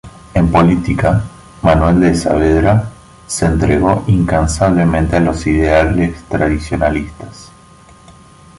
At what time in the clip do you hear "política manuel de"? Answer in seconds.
0.51-2.15